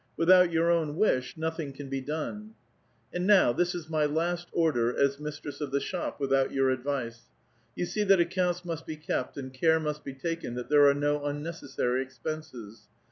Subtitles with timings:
[0.17, 2.55] Without your own wish, nothing can be done."
[3.13, 7.25] And now, this is my last order, as mistress of the shop, without your advice.
[7.75, 10.95] You see that accounts must be kept, and care must be taken that there are
[10.95, 12.87] no unnecessary expenses.